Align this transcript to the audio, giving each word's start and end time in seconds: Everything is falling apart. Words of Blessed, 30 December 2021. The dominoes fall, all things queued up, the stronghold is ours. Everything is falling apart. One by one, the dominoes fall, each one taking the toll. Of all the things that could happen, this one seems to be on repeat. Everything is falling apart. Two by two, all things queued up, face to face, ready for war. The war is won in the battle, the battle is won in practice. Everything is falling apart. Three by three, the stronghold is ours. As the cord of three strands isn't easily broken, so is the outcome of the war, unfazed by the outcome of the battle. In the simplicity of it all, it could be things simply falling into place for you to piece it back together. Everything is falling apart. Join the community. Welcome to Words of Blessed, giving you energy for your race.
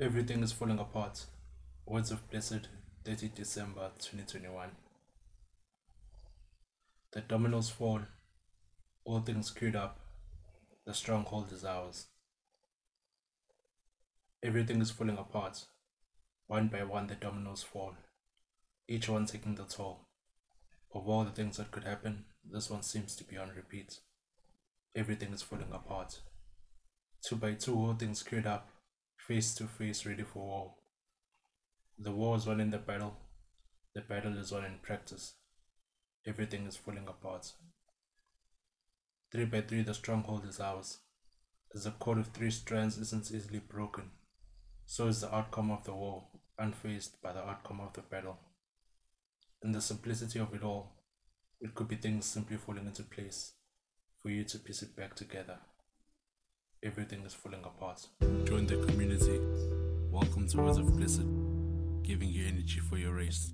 Everything 0.00 0.44
is 0.44 0.52
falling 0.52 0.78
apart. 0.78 1.26
Words 1.84 2.12
of 2.12 2.30
Blessed, 2.30 2.68
30 3.04 3.32
December 3.34 3.90
2021. 3.98 4.68
The 7.10 7.20
dominoes 7.22 7.68
fall, 7.68 8.02
all 9.04 9.18
things 9.18 9.50
queued 9.50 9.74
up, 9.74 9.98
the 10.86 10.94
stronghold 10.94 11.52
is 11.52 11.64
ours. 11.64 12.06
Everything 14.40 14.80
is 14.80 14.92
falling 14.92 15.18
apart. 15.18 15.64
One 16.46 16.68
by 16.68 16.84
one, 16.84 17.08
the 17.08 17.16
dominoes 17.16 17.64
fall, 17.64 17.96
each 18.86 19.08
one 19.08 19.26
taking 19.26 19.56
the 19.56 19.64
toll. 19.64 20.06
Of 20.94 21.08
all 21.08 21.24
the 21.24 21.32
things 21.32 21.56
that 21.56 21.72
could 21.72 21.82
happen, 21.82 22.24
this 22.48 22.70
one 22.70 22.82
seems 22.82 23.16
to 23.16 23.24
be 23.24 23.36
on 23.36 23.50
repeat. 23.56 23.98
Everything 24.94 25.32
is 25.32 25.42
falling 25.42 25.72
apart. 25.72 26.20
Two 27.20 27.34
by 27.34 27.54
two, 27.54 27.74
all 27.74 27.94
things 27.94 28.22
queued 28.22 28.46
up, 28.46 28.68
face 29.28 29.54
to 29.54 29.64
face, 29.64 30.06
ready 30.06 30.22
for 30.22 30.38
war. 30.38 30.74
The 31.98 32.12
war 32.12 32.34
is 32.38 32.46
won 32.46 32.60
in 32.60 32.70
the 32.70 32.78
battle, 32.78 33.14
the 33.94 34.00
battle 34.00 34.38
is 34.38 34.52
won 34.52 34.64
in 34.64 34.78
practice. 34.80 35.34
Everything 36.26 36.66
is 36.66 36.78
falling 36.78 37.06
apart. 37.06 37.52
Three 39.30 39.44
by 39.44 39.60
three, 39.60 39.82
the 39.82 39.92
stronghold 39.92 40.46
is 40.48 40.60
ours. 40.60 41.00
As 41.74 41.84
the 41.84 41.90
cord 41.90 42.16
of 42.16 42.28
three 42.28 42.50
strands 42.50 42.96
isn't 42.96 43.30
easily 43.30 43.58
broken, 43.58 44.04
so 44.86 45.08
is 45.08 45.20
the 45.20 45.34
outcome 45.34 45.70
of 45.70 45.84
the 45.84 45.92
war, 45.92 46.28
unfazed 46.58 47.20
by 47.22 47.34
the 47.34 47.46
outcome 47.46 47.80
of 47.80 47.92
the 47.92 48.00
battle. 48.00 48.38
In 49.62 49.72
the 49.72 49.82
simplicity 49.82 50.38
of 50.38 50.54
it 50.54 50.62
all, 50.62 51.02
it 51.60 51.74
could 51.74 51.88
be 51.88 51.96
things 51.96 52.24
simply 52.24 52.56
falling 52.56 52.86
into 52.86 53.02
place 53.02 53.52
for 54.22 54.30
you 54.30 54.44
to 54.44 54.58
piece 54.58 54.80
it 54.80 54.96
back 54.96 55.14
together. 55.14 55.58
Everything 56.80 57.24
is 57.24 57.34
falling 57.34 57.64
apart. 57.64 58.06
Join 58.44 58.64
the 58.66 58.76
community. 58.86 59.40
Welcome 60.12 60.46
to 60.46 60.58
Words 60.58 60.78
of 60.78 60.96
Blessed, 60.96 61.26
giving 62.04 62.28
you 62.28 62.46
energy 62.46 62.78
for 62.78 62.96
your 62.96 63.14
race. 63.14 63.52